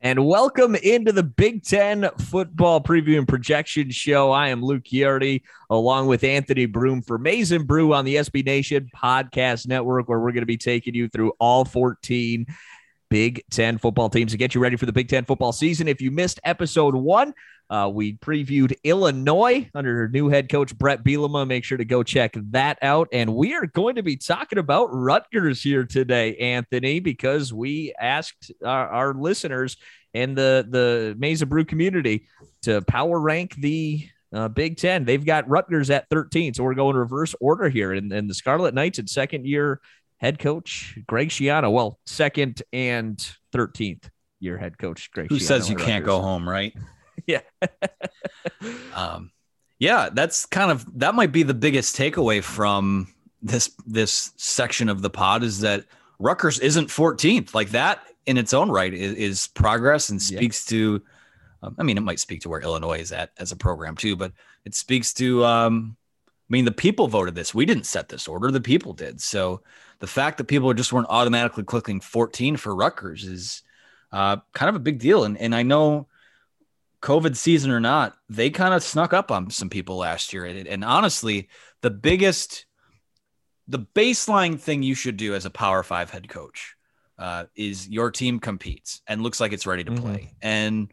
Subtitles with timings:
[0.00, 4.30] And welcome into the Big Ten football preview and projection show.
[4.30, 8.46] I am Luke Yardy, along with Anthony Broome for Maize n Brew on the SB
[8.46, 12.46] Nation podcast network, where we're going to be taking you through all 14
[13.10, 15.88] Big Ten football teams to get you ready for the Big Ten football season.
[15.88, 17.34] If you missed episode one,
[17.70, 21.46] uh, we previewed Illinois under new head coach Brett Bielema.
[21.46, 23.08] Make sure to go check that out.
[23.12, 28.52] And we are going to be talking about Rutgers here today, Anthony, because we asked
[28.64, 29.76] our, our listeners
[30.14, 32.26] and the the n Brew community
[32.62, 35.04] to power rank the uh, Big Ten.
[35.04, 37.92] They've got Rutgers at 13, so we're going reverse order here.
[37.92, 39.80] And, and the Scarlet Knights and second year
[40.18, 43.16] head coach Greg Schiano, well, second and
[43.54, 44.08] 13th
[44.40, 45.28] year head coach Greg.
[45.30, 46.06] Who Schiano says you can't Rutgers.
[46.06, 46.74] go home, right?
[47.26, 47.40] Yeah.
[48.94, 49.32] um,
[49.78, 55.02] yeah, that's kind of that might be the biggest takeaway from this this section of
[55.02, 55.84] the pod is that
[56.18, 57.54] Rutgers isn't 14th.
[57.54, 60.38] Like that in its own right is, is progress and Yeah.
[60.38, 61.02] speaks to.
[61.62, 64.14] Um, I mean, it might speak to where Illinois is at as a program too,
[64.14, 64.32] but
[64.64, 65.44] it speaks to.
[65.44, 65.96] Um,
[66.26, 67.52] I mean, the people voted this.
[67.54, 69.20] We didn't set this order; the people did.
[69.20, 69.62] So
[69.98, 73.62] the fact that people just weren't automatically clicking 14 for Rutgers is
[74.12, 75.24] uh, kind of a big deal.
[75.24, 76.06] And and I know
[77.02, 80.44] COVID season or not, they kind of snuck up on some people last year.
[80.44, 81.48] And, and honestly,
[81.80, 82.66] the biggest,
[83.68, 86.74] the baseline thing you should do as a Power Five head coach
[87.18, 90.32] uh, is your team competes and looks like it's ready to play.
[90.42, 90.92] And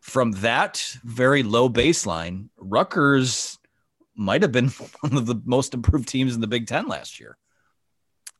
[0.00, 3.58] from that very low baseline, Rutgers
[4.14, 4.68] might have been
[5.00, 7.36] one of the most improved teams in the Big Ten last year.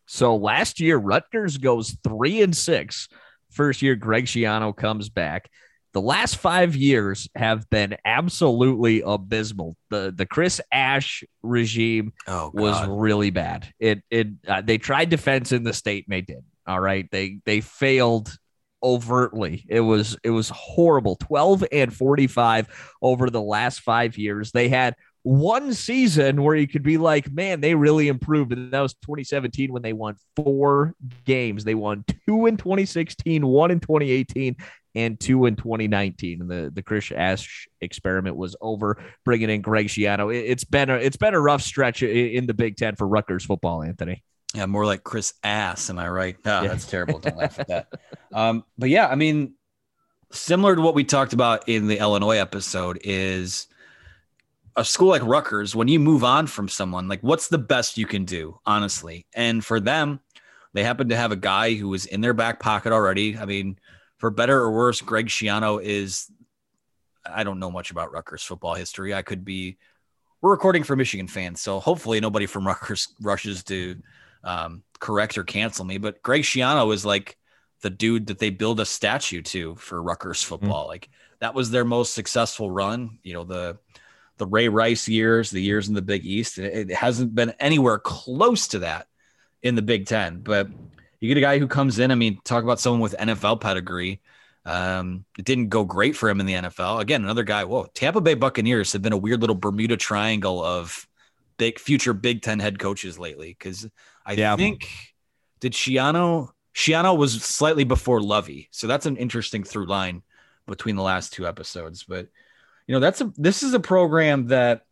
[0.07, 3.09] So last year, Rutgers goes three and six.
[3.51, 5.51] First year, Greg Schiano comes back.
[5.95, 9.77] The last five years have been absolutely abysmal.
[9.91, 13.73] The the Chris Ash regime Oh, was really bad.
[13.79, 16.45] It it uh, they tried defense in the state and they did.
[16.69, 18.37] All right, they they failed
[18.83, 19.65] overtly.
[19.69, 21.17] It was it was horrible.
[21.17, 24.53] 12 and 45 over the last 5 years.
[24.53, 28.53] They had one season where you could be like, man, they really improved.
[28.53, 31.65] And that was 2017 when they won four games.
[31.65, 34.57] They won two in 2016, one in 2018,
[34.95, 36.41] and two in 2019.
[36.41, 40.35] And the, the Chris Ash experiment was over, bringing in Greg Schiano.
[40.35, 43.45] It, has been a, it's been a rough stretch in the Big Ten for Rutgers
[43.45, 44.23] football, Anthony.
[44.55, 45.91] Yeah, more like Chris Ass.
[45.91, 46.37] Am I right?
[46.47, 46.69] Ah, Yeah.
[46.69, 47.19] That's terrible.
[47.19, 47.89] Don't laugh at that.
[48.31, 49.55] Um, but yeah, I mean,
[50.31, 53.69] similar to what we talked about in the Illinois episode, is
[54.77, 55.75] a school like Rutgers.
[55.75, 59.27] When you move on from someone, like what's the best you can do, honestly?
[59.35, 60.21] And for them,
[60.75, 63.39] they happen to have a guy who was in their back pocket already.
[63.39, 63.79] I mean,
[64.19, 66.31] for better or worse, Greg Schiano is.
[67.25, 69.15] I don't know much about Rutgers football history.
[69.15, 69.79] I could be.
[70.43, 73.97] We're recording for Michigan fans, so hopefully nobody from Rutgers rushes to
[74.45, 75.99] um, correct or cancel me.
[75.99, 77.37] But Greg Schiano is like
[77.83, 80.87] the dude that they build a statue to for Rutgers football.
[80.87, 80.89] Mm.
[80.89, 81.09] Like
[81.41, 83.19] that was their most successful run.
[83.23, 83.79] You know the
[84.39, 86.59] the Ray Rice years, the years in the Big East.
[86.59, 89.09] It, it hasn't been anywhere close to that
[89.63, 90.41] in the Big Ten.
[90.41, 90.69] But
[91.21, 92.11] you get a guy who comes in.
[92.11, 94.21] I mean, talk about someone with NFL pedigree.
[94.65, 97.01] Um, it didn't go great for him in the NFL.
[97.01, 97.65] Again, another guy.
[97.65, 101.07] Whoa, Tampa Bay Buccaneers have been a weird little Bermuda Triangle of
[101.59, 103.57] big future Big Ten head coaches lately.
[103.59, 103.89] Because
[104.25, 104.57] I yeah.
[104.57, 104.89] think
[105.61, 110.23] did Schiano Schiano was slightly before Lovie, so that's an interesting through line
[110.67, 112.05] between the last two episodes.
[112.05, 112.29] But
[112.87, 114.87] you know, that's a this is a program that,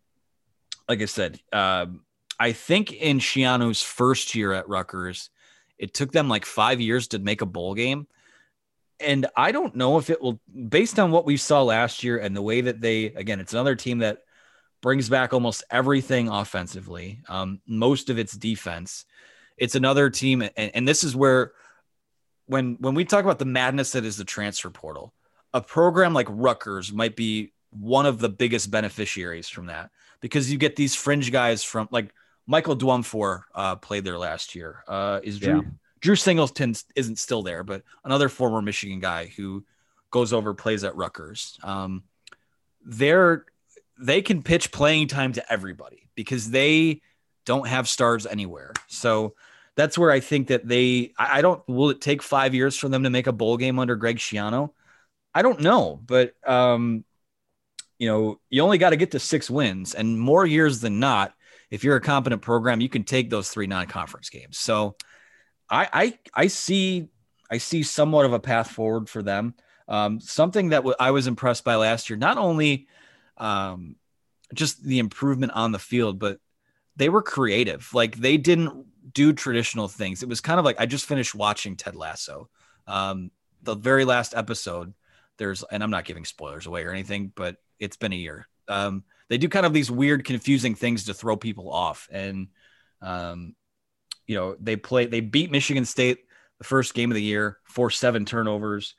[0.87, 2.01] like I said, um,
[2.39, 5.29] I think in Schiano's first year at Rutgers,
[5.77, 8.07] it took them like five years to make a bowl game.
[8.99, 10.39] And I don't know if it will,
[10.69, 13.75] based on what we saw last year and the way that they, again, it's another
[13.75, 14.23] team that
[14.81, 19.05] brings back almost everything offensively, um, most of its defense.
[19.57, 21.53] It's another team, and, and this is where,
[22.45, 25.13] when when we talk about the madness that is the transfer portal,
[25.53, 29.89] a program like Rutgers might be one of the biggest beneficiaries from that
[30.21, 32.13] because you get these fringe guys from like
[32.45, 34.83] Michael Dwumfour uh, played there last year.
[34.87, 35.69] Uh, is Drew yeah.
[35.99, 39.65] Drew Singleton isn't still there, but another former Michigan guy who
[40.11, 41.59] goes over plays at Rutgers.
[41.63, 42.03] Um,
[42.85, 43.45] they're
[43.99, 47.01] they can pitch playing time to everybody because they
[47.45, 48.73] don't have stars anywhere.
[48.87, 49.35] So
[49.75, 53.03] that's where I think that they I, don't will it take five years for them
[53.03, 54.71] to make a bowl game under Greg Schiano?
[55.33, 57.05] I don't know, but um,
[57.99, 61.33] you know, you only got to get to six wins, and more years than not,
[61.69, 64.57] if you're a competent program, you can take those three non-conference games.
[64.57, 64.95] So
[65.69, 67.09] I I, I see
[67.51, 69.55] I see somewhat of a path forward for them.
[69.87, 72.87] Um, something that w- I was impressed by last year, not only
[73.37, 73.95] um,
[74.53, 76.39] just the improvement on the field, but
[76.95, 77.93] they were creative.
[77.93, 80.23] Like they didn't do traditional things.
[80.23, 82.49] It was kind of like I just finished watching Ted Lasso.
[82.87, 83.31] Um,
[83.61, 84.93] the very last episode,
[85.37, 88.47] there's, and I'm not giving spoilers away or anything, but it's been a year.
[88.67, 92.07] Um, they do kind of these weird, confusing things to throw people off.
[92.11, 92.47] And,
[93.01, 93.55] um,
[94.25, 96.19] you know, they play, they beat Michigan State
[96.57, 98.95] the first game of the year, four seven turnovers.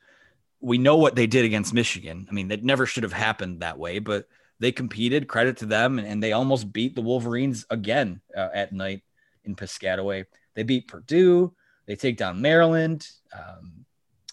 [0.60, 2.26] We know what they did against Michigan.
[2.28, 4.26] I mean, it never should have happened that way, but
[4.58, 5.28] they competed.
[5.28, 9.02] Credit to them, and, and they almost beat the Wolverines again uh, at night
[9.44, 10.24] in Piscataway.
[10.54, 11.54] They beat Purdue.
[11.86, 13.08] They take down Maryland.
[13.32, 13.84] Um,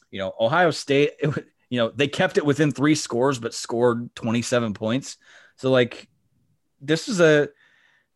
[0.10, 1.12] you know, Ohio State.
[1.19, 5.18] It, you know, they kept it within three scores, but scored 27 points.
[5.57, 6.07] So like
[6.80, 7.50] this is a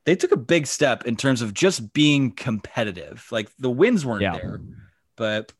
[0.06, 3.28] they took a big step in terms of just being competitive.
[3.32, 4.34] Like the wins weren't yeah.
[4.34, 4.62] there,
[5.16, 5.52] but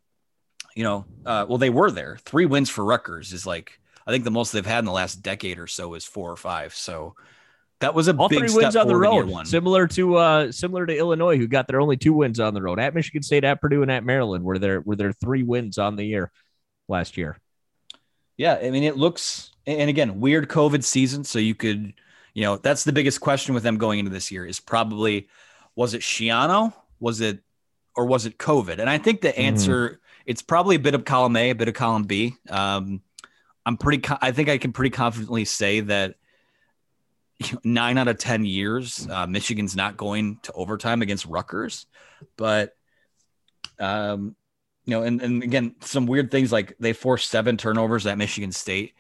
[0.80, 2.18] you know, uh, well, they were there.
[2.24, 5.22] Three wins for Rutgers is like I think the most they've had in the last
[5.22, 6.74] decade or so is four or five.
[6.74, 7.16] So
[7.82, 10.98] that was a all big three wins on the road, similar to uh, similar to
[10.98, 13.82] Illinois, who got their only two wins on the road at Michigan State, at Purdue,
[13.82, 16.32] and at Maryland, were there were there three wins on the year
[16.88, 17.38] last year.
[18.38, 21.26] Yeah, I mean, it looks, and again, weird COVID season.
[21.26, 21.94] So you could,
[22.34, 25.28] you know, that's the biggest question with them going into this year is probably
[25.76, 26.74] was it Schiano?
[27.02, 27.40] Was it,
[27.98, 28.80] or was it COVID?
[28.80, 29.42] And I think the mm-hmm.
[29.42, 30.09] answer, mm-hmm.
[30.30, 32.36] It's probably a bit of column A, a bit of column B.
[32.52, 33.02] Um,
[33.66, 36.18] I'm pretty, I think I can pretty confidently say that
[37.64, 41.88] nine out of 10 years, uh, Michigan's not going to overtime against Rutgers.
[42.38, 42.76] But,
[43.80, 44.36] um,
[44.86, 48.52] you know, and, and again, some weird things like they forced seven turnovers at Michigan
[48.52, 48.94] State.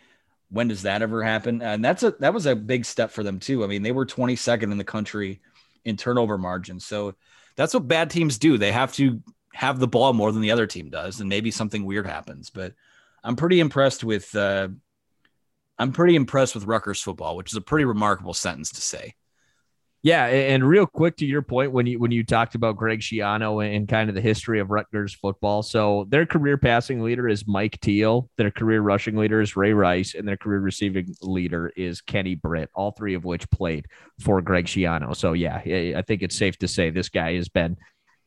[0.50, 1.62] When does that ever happen?
[1.62, 3.64] And that's a that was a big step for them too.
[3.64, 5.42] I mean, they were 22nd in the country
[5.86, 6.80] in turnover margin.
[6.80, 7.14] So
[7.56, 8.58] that's what bad teams do.
[8.58, 9.22] They have to
[9.54, 12.50] have the ball more than the other team does, and maybe something weird happens.
[12.50, 12.74] But
[13.24, 14.70] I'm pretty impressed with uh,
[15.78, 19.16] I'm pretty impressed with Rutgers football, which is a pretty remarkable sentence to say.
[20.02, 23.60] Yeah, and real quick to your point when you when you talked about Greg Schiano
[23.76, 25.62] and kind of the history of Rutgers football.
[25.62, 30.16] So their career passing leader is Mike Teel, their career rushing leader is Ray Rice,
[30.16, 33.88] and their career receiving leader is Kenny Britt, all three of which played
[34.22, 35.14] for Greg Schiano.
[35.14, 37.76] So yeah, I think it's safe to say this guy has been,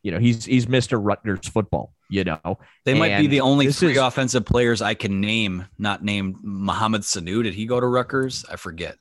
[0.03, 0.99] you know, he's he's Mr.
[1.01, 2.59] Rutgers football, you know.
[2.85, 7.03] They might be the only three is, offensive players I can name, not name Mohamed
[7.03, 7.43] Sanu.
[7.43, 8.45] Did he go to Rutgers?
[8.51, 8.97] I forget.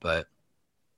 [0.00, 0.26] But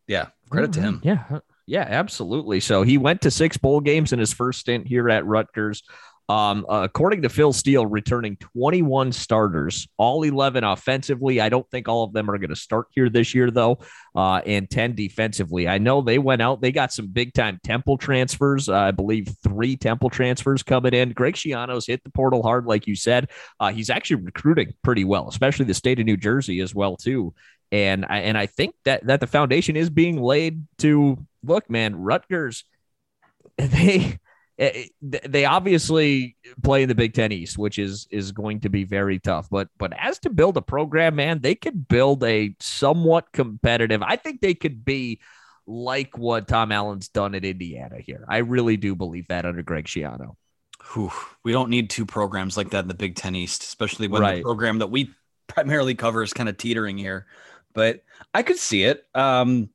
[0.07, 1.01] yeah, credit to him.
[1.03, 1.41] Yeah.
[1.69, 2.61] Yeah, absolutely.
[2.61, 5.83] So he went to six bowl games in his first stint here at Rutgers.
[6.29, 11.41] Um, uh, according to Phil Steele, returning 21 starters, all 11 offensively.
[11.41, 13.79] I don't think all of them are going to start here this year, though,
[14.17, 15.69] uh, and 10 defensively.
[15.69, 18.69] I know they went out, they got some big time Temple transfers.
[18.69, 21.11] Uh, I believe three Temple transfers coming in.
[21.11, 23.31] Greg Schiano's hit the portal hard, like you said.
[23.61, 27.35] Uh, he's actually recruiting pretty well, especially the state of New Jersey as well, too.
[27.71, 31.97] And I, and I think that that the foundation is being laid to look, man.
[31.97, 32.65] Rutgers,
[33.59, 34.19] they
[34.59, 38.69] eh, eh, they obviously play in the Big Ten East, which is is going to
[38.69, 39.49] be very tough.
[39.51, 44.03] But but as to build a program, man, they could build a somewhat competitive.
[44.03, 45.21] I think they could be
[45.67, 48.25] like what Tom Allen's done at Indiana here.
[48.29, 50.37] I really do believe that under Greg Schiano.
[50.95, 51.11] Whew,
[51.43, 54.37] we don't need two programs like that in the Big Ten East, especially when Right.
[54.37, 55.11] the program that we
[55.49, 57.27] primarily cover is kind of teetering here.
[57.75, 59.05] But I could see it.
[59.15, 59.71] Um,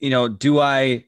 [0.00, 1.04] you know, do I?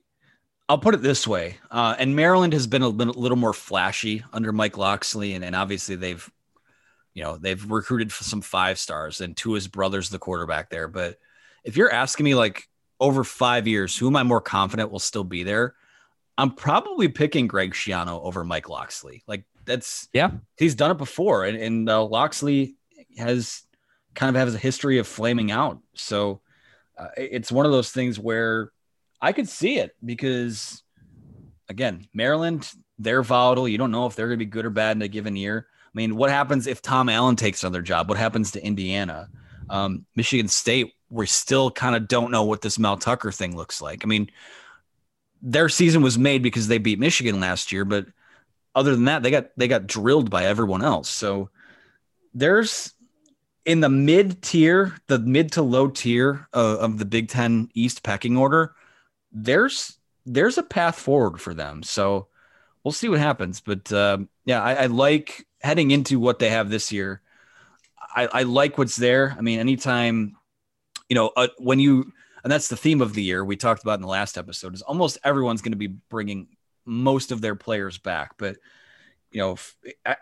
[0.70, 1.58] I'll put it this way.
[1.68, 5.96] Uh, and Maryland has been a little, more flashy under Mike Locksley, and, and obviously
[5.96, 6.30] they've,
[7.12, 10.86] you know, they've recruited some five stars, and two of his brothers the quarterback there.
[10.86, 11.18] But
[11.64, 12.68] if you're asking me, like
[13.00, 15.74] over five years, who am I more confident will still be there?
[16.38, 19.24] I'm probably picking Greg Schiano over Mike Locksley.
[19.26, 20.30] Like that's Yeah.
[20.56, 22.76] he's done it before, and and uh, Locksley
[23.18, 23.64] has
[24.14, 25.80] kind of has a history of flaming out.
[25.94, 26.42] So
[26.96, 28.70] uh, it's one of those things where
[29.20, 30.82] I could see it because
[31.68, 33.66] again, Maryland they're volatile.
[33.66, 35.66] You don't know if they're going to be good or bad in a given year.
[35.70, 38.08] I mean, what happens if Tom Allen takes another job?
[38.08, 39.28] What happens to Indiana?
[39.70, 43.80] Um, Michigan State, we still kind of don't know what this Mel Tucker thing looks
[43.80, 44.04] like.
[44.04, 44.30] I mean,
[45.42, 48.06] their season was made because they beat Michigan last year, but
[48.74, 51.08] other than that, they got they got drilled by everyone else.
[51.08, 51.50] So
[52.34, 52.92] there's
[53.64, 58.02] in the mid tier, the mid to low tier of, of the Big Ten East
[58.02, 58.74] pecking order.
[59.32, 61.82] There's there's a path forward for them.
[61.82, 62.28] So
[62.84, 63.60] we'll see what happens.
[63.60, 67.22] But um, yeah, I, I like heading into what they have this year.
[68.14, 69.34] I, I like what's there.
[69.38, 70.36] I mean, anytime
[71.10, 72.10] you know uh, when you
[72.42, 74.80] and that's the theme of the year we talked about in the last episode is
[74.80, 76.48] almost everyone's going to be bringing
[76.86, 78.56] most of their players back but
[79.30, 79.56] you know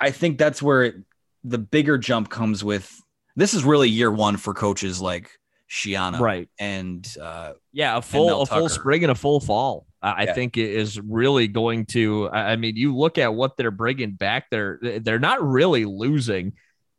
[0.00, 0.96] I think that's where it,
[1.44, 3.00] the bigger jump comes with
[3.36, 5.38] this is really year one for coaches like
[5.70, 6.48] Schiano Right.
[6.58, 9.87] and uh Yeah, a full a full spring and a full fall.
[10.00, 10.34] I Yeah.
[10.34, 12.30] think it is really going to.
[12.30, 14.46] I mean, you look at what they're bringing back.
[14.50, 16.52] They're they're not really losing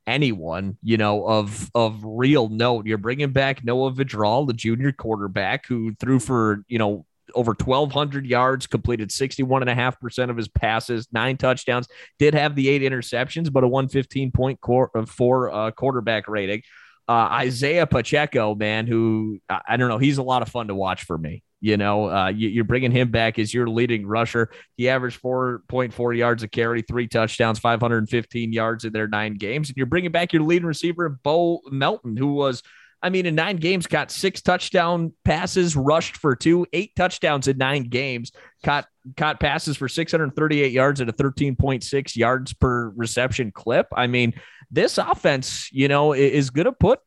[0.05, 2.85] anyone, you know, of of real note.
[2.85, 8.25] You're bringing back Noah Vedral, the junior quarterback, who threw for you know over 1,200
[8.25, 13.67] yards, completed 61.5% of his passes, nine touchdowns, did have the eight interceptions, but a
[13.67, 16.63] 115 point core, uh, four uh, quarterback rating.
[17.09, 21.05] Uh, Isaiah Pacheco, man, who I, don't know, he's a lot of fun to watch
[21.05, 21.41] for me.
[21.59, 24.51] You know, uh, you, you're bringing him back as your leading rusher.
[24.77, 29.69] He averaged 4.4 yards a carry, three touchdowns, 515 yards in their nine games.
[29.69, 32.61] And you're bringing back your leading receiver, Bo Melton, who was,
[33.01, 37.57] I mean, in nine games, got six touchdown passes, rushed for two, eight touchdowns in
[37.57, 38.31] nine games,
[38.63, 38.85] caught
[39.17, 43.87] caught passes for 638 yards at a 13.6 yards per reception clip.
[43.95, 44.33] I mean,
[44.71, 46.99] this offense, you know, is going to put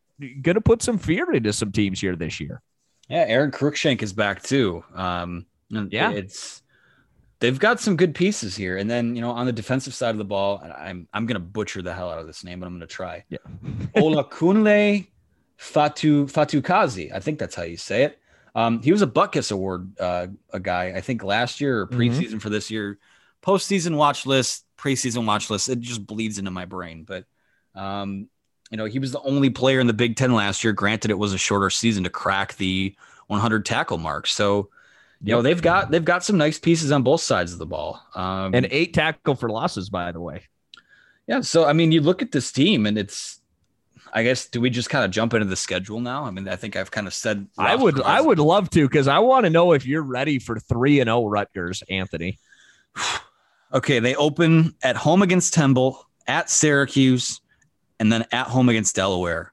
[0.42, 2.62] going to put some fear into some teams here this year.
[3.09, 4.85] Yeah, Aron Cruickshank is back too.
[4.95, 6.11] Um, and Yeah.
[6.11, 6.62] it's
[7.40, 8.76] they've got some good pieces here.
[8.76, 11.83] And then you know on the defensive side of the ball, I'm I'm gonna butcher
[11.83, 13.25] the hell out of this name, but I'm gonna try.
[13.28, 13.38] Yeah.
[13.97, 15.07] Olakunle
[15.57, 17.12] Fatu Fatukasi.
[17.14, 18.19] I think that's how you say it.
[18.54, 20.92] Um, he was a Butkus Award uh, a guy.
[20.95, 21.97] I think last year or Mhm.
[21.97, 22.99] preseason for this year.
[23.42, 25.69] Postseason watch list, preseason watch list.
[25.69, 27.25] It just bleeds into my brain, but.
[27.75, 28.29] Um,
[28.71, 30.73] you know, he was the only player in the Big Ten last year.
[30.73, 32.95] Granted, it was a shorter season to crack the
[33.26, 34.26] 100 tackle mark.
[34.26, 34.71] So,
[35.23, 38.02] you know, they've got they've got some nice pieces on both sides of the ball.
[38.14, 40.43] Um, And eight tackle for losses, by the way.
[41.29, 43.38] yeah, so I mean, you look at this team, and it's.
[44.14, 46.25] I guess do we just kind of jump into the schedule now?
[46.25, 47.47] I mean, I think I've kind of said.
[47.57, 50.59] I would I would love to because I want to know if you're ready for
[50.59, 52.38] three and zero Rutgers, Anthony.
[53.75, 57.41] Okay, they open at home against Temple, at Syracuse,
[58.02, 59.52] and then at home against Delaware.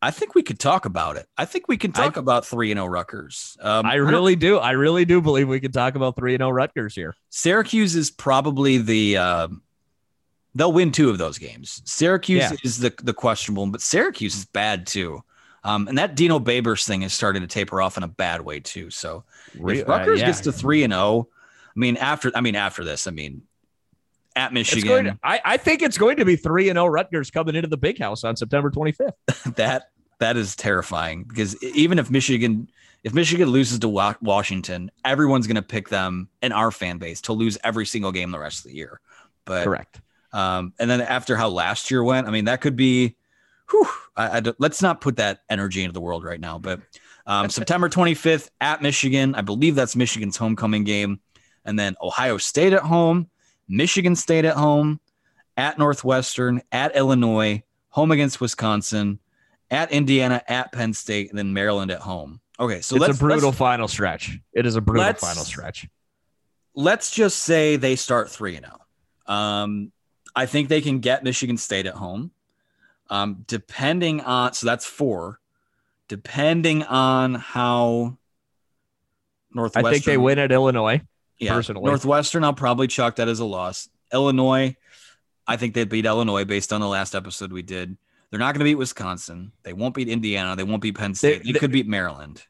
[0.00, 1.26] I think we could talk about it.
[1.36, 3.56] I think we can talk about three and zero Rutgers.
[3.60, 4.58] Um, I really do.
[4.58, 7.16] I really do believe we can talk about three and zero Rutgers here.
[7.30, 9.48] Syracuse is probably the uh,
[10.54, 11.82] they'll win two of those games.
[11.84, 12.56] Syracuse Yeah.
[12.62, 15.24] is the the questionable, but Syracuse is bad too.
[15.64, 18.60] Um, and that Dino Babers thing is starting to taper off in a bad way
[18.60, 18.90] too.
[18.90, 19.24] So
[19.58, 20.26] Re- if Rutgers uh, yeah.
[20.26, 21.28] gets to three and zero,
[21.74, 23.42] I mean after I mean after this, I mean
[24.36, 26.86] at It's Michigan, going to, I, I think it's going to be three and zero
[26.86, 29.12] Rutgers coming into the big house on September 25th.
[29.56, 32.68] that that is terrifying because even if Michigan
[33.02, 37.32] if Michigan loses to Washington, everyone's going to pick them in our fan base to
[37.32, 39.00] lose every single game the rest of the year.
[39.44, 40.00] But Correct.
[40.32, 43.16] Um, and then after how last year went, I mean, that could be,
[43.70, 46.58] whew, I, I let's not put that energy into the world right now.
[46.58, 46.80] But
[47.26, 51.20] um, September 25th at Michigan, I believe that's Michigan's homecoming game.
[51.64, 53.28] And then Ohio State at home,
[53.68, 55.00] Michigan State at home,
[55.56, 59.18] at Northwestern, at Illinois, home against Wisconsin,
[59.70, 62.40] at Indiana, at Penn State, and then Maryland at home.
[62.60, 64.38] Okay, so it's a brutal final stretch.
[64.52, 65.88] It is a brutal final stretch.
[66.74, 68.78] let's just say they start 3 and 0.
[69.26, 69.92] Um
[70.34, 72.30] I think they can get Michigan State at home.
[73.10, 75.38] Um depending on so that's 4.
[76.08, 78.18] Depending on how
[79.54, 81.00] Northwestern I think they win at Illinois.
[81.42, 81.84] Yeah, personally.
[81.86, 83.88] Northwestern, I'll probably chalk that as a loss.
[84.12, 84.76] Illinois,
[85.46, 87.96] I think they'd beat Illinois based on the last episode we did.
[88.30, 89.52] They're not going to beat Wisconsin.
[89.62, 90.56] They won't beat Indiana.
[90.56, 91.44] They won't beat Penn State.
[91.44, 92.42] They, they- could beat Maryland.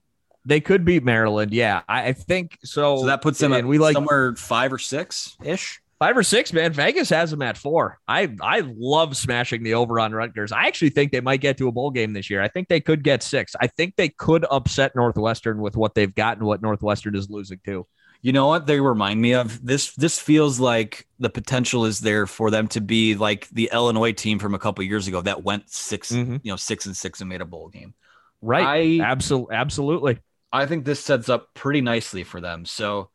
[0.44, 1.52] They could beat Maryland.
[1.52, 2.98] Yeah, I, I think so.
[2.98, 5.80] So that puts them and we like somewhere five or six ish.
[6.00, 6.52] five or six.
[6.52, 8.00] Man, Vegas has them at four.
[8.08, 10.50] I I love smashing the over on Rutgers.
[10.50, 12.42] I actually think they might get to a bowl game this year.
[12.42, 13.54] I think they could get six.
[13.60, 17.60] I think they could upset Northwestern with what they've got and what Northwestern is losing
[17.66, 17.86] to.
[18.24, 19.64] You know what they remind me of?
[19.66, 24.12] This this feels like the potential is there for them to be like the Illinois
[24.12, 26.40] team from a couple years ago that went 6 Mhm.
[26.44, 27.94] you know, six and six and made a bowl game.
[28.40, 29.00] Right.
[29.00, 29.56] I- Absolutely.
[29.56, 30.18] Absolutely.
[30.52, 32.64] I think this sets up pretty nicely for them.
[32.64, 33.10] So,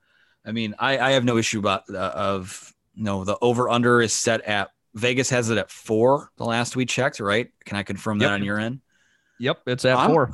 [0.45, 4.11] I mean, I, I have no issue about uh, of no the over under is
[4.11, 7.49] set at Vegas has it at four the last we checked, right?
[7.65, 8.33] Can I confirm that Yep.
[8.33, 8.81] on your end?
[9.39, 9.61] Yep.
[9.67, 10.31] It's at I'm- four.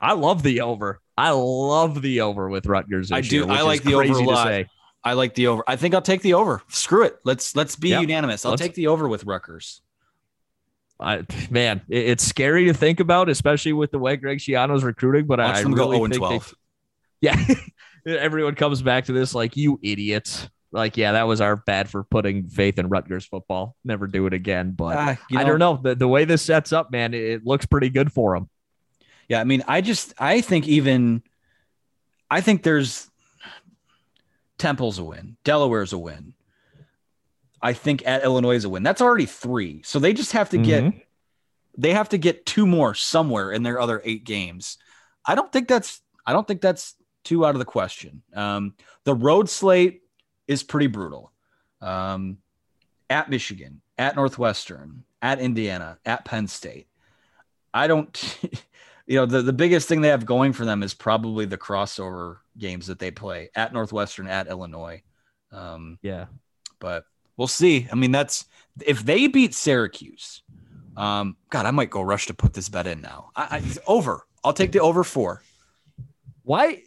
[0.00, 1.01] I love the over.
[1.16, 3.12] I love the over with Rutgers.
[3.12, 3.36] I do.
[3.36, 4.64] year, I like the over a lot.
[5.04, 5.62] I like the over.
[5.66, 6.62] I think I'll take the over.
[6.68, 7.16] Screw it.
[7.24, 8.02] Let's let's be Yep.
[8.02, 8.44] unanimous.
[8.44, 9.82] I'll Let's- take the over with Rutgers.
[11.00, 15.26] I, man, it- it's scary to think about, especially with the way Greg Schiano's recruiting.
[15.26, 16.54] But Watch I, I them go really 0 and think they-
[17.20, 17.54] yeah,
[18.18, 20.48] everyone comes back to this like you idiots.
[20.74, 23.76] Like, yeah, that was our bad for putting faith in Rutgers football.
[23.84, 24.70] Never do it again.
[24.70, 27.12] But Ah, you I don't know the, the way this sets up, man.
[27.12, 28.48] It, it looks pretty good for them.
[29.32, 31.22] Yeah, I mean, I just I think even
[32.30, 33.08] I think there's
[34.58, 36.34] Temple's a win, Delaware's a win.
[37.62, 38.82] I think at Illinois is a win.
[38.82, 39.80] That's already three.
[39.84, 41.02] So they just have to get Mhm.
[41.78, 44.76] they have to get two more somewhere in their other eight games.
[45.24, 48.22] I don't think that's I don't think that's too out of the question.
[48.34, 48.74] Um,
[49.04, 50.02] the road slate
[50.46, 51.32] is pretty brutal.
[51.80, 52.36] Um,
[53.08, 56.86] at Michigan, at Northwestern, at Indiana, at Penn State.
[57.74, 58.38] I don't,
[59.12, 62.38] you know, the, the biggest thing they have going for them is probably the crossover
[62.56, 65.02] games that they play at Northwestern, at Illinois.
[65.50, 66.26] Um, Yeah.
[66.80, 67.04] but
[67.36, 67.86] we'll see.
[67.92, 68.46] I mean, that's
[68.86, 70.42] if they beat Syracuse.
[70.96, 73.32] Um, God, I might go rush to put this bet in now.
[73.36, 74.26] I, I over.
[74.42, 75.42] I'll take the over four.
[76.42, 76.84] Why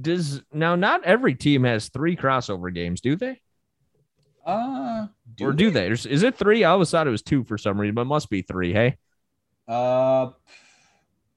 [0.00, 3.40] does now not every team has three crossover games, do they?
[4.44, 5.06] Uh,
[5.40, 5.90] or do they?
[5.92, 6.64] Is is it three?
[6.64, 8.72] I always thought it was two for some reason, but it must be three.
[8.72, 8.96] Hey,
[9.68, 10.30] Uh,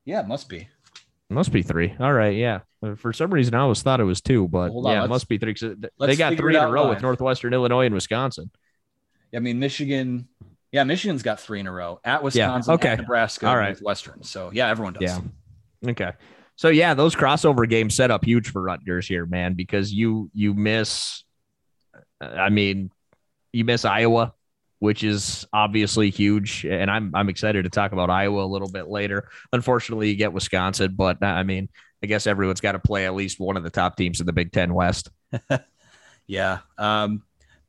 [0.10, 0.58] yeah, it must be.
[0.58, 1.94] it must be three.
[2.00, 2.62] All right, yeah.
[2.82, 5.08] Uh, For some reason, I always thought it was two, but Hold on, yeah, it
[5.08, 5.54] must be three.
[5.54, 6.96] Cause They got three in a row live.
[6.96, 8.50] with Northwestern Illinois and Wisconsin.
[9.34, 10.28] I mean, Michigan.
[10.72, 12.90] Yeah, Michigan's got three in a row at Wisconsin, okay.
[12.90, 13.70] at Nebraska, All right.
[13.70, 14.24] Northwestern.
[14.24, 15.02] So yeah, everyone does.
[15.04, 15.92] Yeah.
[15.92, 16.12] Okay.
[16.56, 20.54] So yeah, those crossover games set up huge for Rutgers here, man, because you you
[20.54, 21.24] miss
[22.22, 22.92] I mean,
[23.54, 24.34] you miss Iowa,
[24.80, 28.88] which is obviously huge, and I'm I'm excited to talk about Iowa a little bit
[28.88, 29.30] later.
[29.54, 31.70] Unfortunately, you get Wisconsin, but I mean,
[32.04, 34.34] I guess everyone's got to play at least one of the top teams in the
[34.34, 35.10] Big 10 West.
[36.30, 36.60] Yeah.
[36.78, 37.24] Um,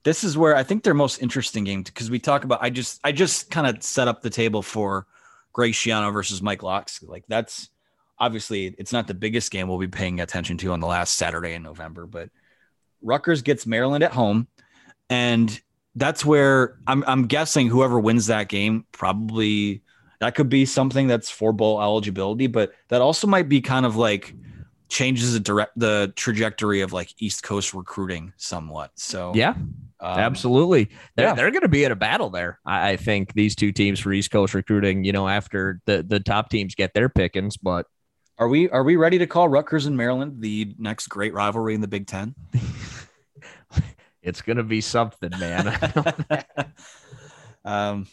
[0.04, 2.62] this is where I think their most interesting game because we talk about.
[2.62, 5.06] I just I just kind of set up the table for
[5.54, 7.02] Greg Schiano versus Mike Locks.
[7.02, 7.70] Like that's
[8.18, 11.54] obviously it's not the biggest game we'll be paying attention to on the last Saturday
[11.54, 12.28] in November, but
[13.00, 14.46] Rutgers gets Maryland at home,
[15.08, 15.58] and
[15.94, 19.82] that's where I'm I'm guessing whoever wins that game probably
[20.20, 23.96] that could be something that's for bowl eligibility, but that also might be kind of
[23.96, 24.34] like
[24.88, 28.90] changes the direct the trajectory of like East Coast recruiting somewhat.
[28.96, 30.90] So Yeah, um, absolutely.
[31.16, 31.34] They're, yeah.
[31.34, 32.60] they're going to be in a battle there.
[32.66, 36.20] I, I think these two teams for East Coast recruiting, you know, after the, the
[36.20, 37.86] top teams get their pickings, but
[38.38, 41.80] Are we are we ready to call Rutgers and Maryland the next great rivalry in
[41.80, 42.34] the Big Ten?
[44.22, 45.66] it's going to be something, man.
[47.64, 48.06] um,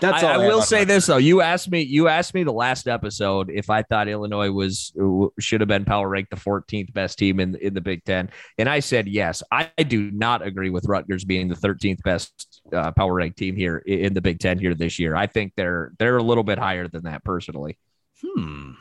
[0.00, 1.18] that's I, all I have will say this though.
[1.18, 1.82] You asked me.
[1.82, 4.92] You asked me the last episode if I thought Illinois was
[5.38, 8.68] should have been power ranked the 14th best team in in the Big Ten, and
[8.68, 9.42] I said yes.
[9.52, 13.78] I, do not agree with Rutgers being the 13th best uh, power ranked team here
[13.78, 15.14] in the Big Ten here this year.
[15.14, 17.78] I think they're they're a little bit higher than that personally.
[18.22, 18.72] Hmm.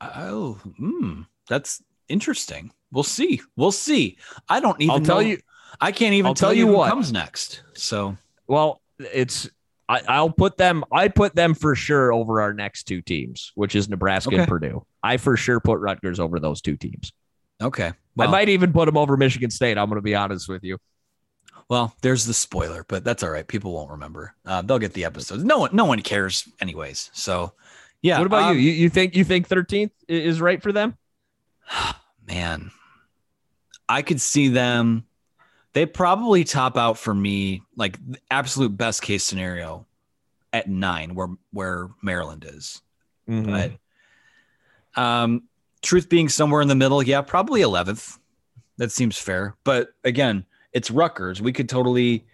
[0.00, 1.22] Oh, hmm.
[1.48, 2.72] That's interesting.
[2.90, 3.40] We'll see.
[3.56, 4.18] We'll see.
[4.48, 5.40] I don't even I'll tell know- you-
[5.80, 6.90] I can't even I'll tell, tell you you what.
[6.90, 7.62] comes next.
[7.74, 9.48] So Well, it's
[9.88, 10.84] I, I'll put them.
[10.92, 14.38] I put them for sure over our next two teams, which is Nebraska Okay.
[14.38, 14.86] and Purdue.
[15.02, 17.12] I for sure put Rutgers over those two teams.
[17.60, 17.92] okay.
[18.18, 19.78] I might even put them over Michigan State.
[19.78, 20.76] I'm going to be honest with you.
[21.70, 23.46] Well, there's the spoiler, but that's all right.
[23.46, 24.34] People won't remember.
[24.44, 25.42] Uh, they'll get the episodes.
[25.42, 27.08] No one, no one cares, anyways.
[27.14, 27.54] So,
[28.02, 28.18] yeah.
[28.18, 28.62] what about um, you?
[28.62, 28.72] you?
[28.72, 30.98] You think you think 13th is right for them?
[32.28, 32.70] Man,
[33.88, 35.04] I could see them.
[35.74, 39.86] They probably top out for me, like the absolute best case scenario,
[40.52, 42.82] at nine, where where Maryland is.
[43.28, 43.46] Mhm.
[44.94, 45.44] But um,
[45.82, 48.18] truth being somewhere in the middle, yeah, probably eleventh.
[48.78, 49.56] That seems fair.
[49.64, 51.40] But again, it's Rutgers.
[51.40, 52.26] We could totally.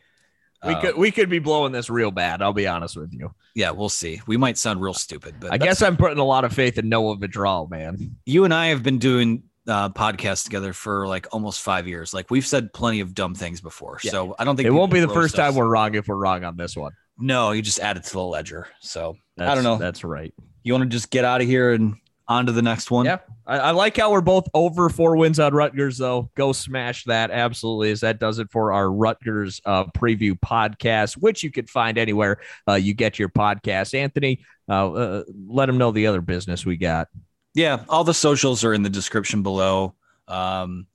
[0.65, 2.43] we uh, could we could be blowing this real bad.
[2.43, 3.33] I'll be honest with you.
[3.55, 4.21] Yeah, we'll see.
[4.27, 6.89] We might sound real stupid, but I guess I'm putting a lot of faith in
[6.89, 8.17] Noah Vedral, man.
[8.25, 12.13] you and I have been doing uh, podcasts together for like almost five years.
[12.15, 14.11] Like we've said plenty of dumb things before, Yeah.
[14.11, 16.45] so I don't think It won't be the first time we're wrong if we're wrong
[16.45, 16.93] on this one.
[17.19, 18.69] No, you just add it to the ledger.
[18.81, 19.77] So That's, I don't know.
[19.77, 20.33] That's right.
[20.63, 21.97] You want to just get out of here and
[22.29, 23.07] on to the next one?
[23.07, 26.31] Yeah, I, I like how we're both over four wins on Rutgers, though.
[26.37, 27.31] Go smash that.
[27.31, 27.91] Absolutely.
[27.91, 32.41] As that does it for our Rutgers uh, preview podcast, which you can find anywhere
[32.69, 33.95] uh, you get your podcast.
[33.95, 37.09] Anthony, uh, uh, let them know the other business we got.
[37.55, 39.95] Yeah, all the socials are in the description below.
[40.29, 40.87] Um,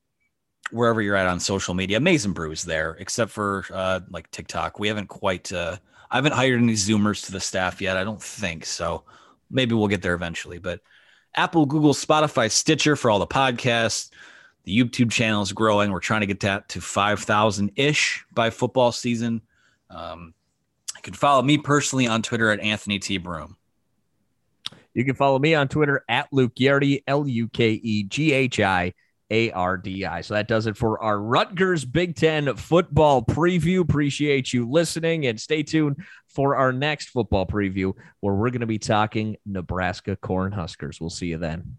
[0.71, 4.29] wherever you're at on social media, Maize n Brew is there, except for uh, like
[4.31, 4.79] TikTok.
[4.79, 5.51] We haven't quite.
[5.51, 5.77] Uh,
[6.09, 7.97] I haven't hired any Zoomers to the staff yet.
[7.97, 9.03] I don't think so.
[9.49, 10.59] Maybe we'll get there eventually.
[10.59, 10.81] But
[11.35, 14.11] Apple, Google, Spotify, Stitcher for all the podcasts.
[14.63, 15.91] The YouTube channel is growing.
[15.91, 19.41] We're trying to get that to five thousand ish by football season.
[19.89, 20.33] Um,
[20.95, 23.57] you can follow me personally on Twitter at Anthony T Broom.
[24.93, 28.60] You can follow me on Twitter at Luke Yardy, L U K E G H
[28.60, 28.93] I
[29.29, 30.21] A R D I.
[30.21, 33.82] So that does it for our Rutgers Big Ten football preview.
[33.82, 38.67] Appreciate you listening and stay tuned for our next football preview where we're going to
[38.67, 40.99] be talking Nebraska Cornhuskers.
[40.99, 41.77] We'll see you then.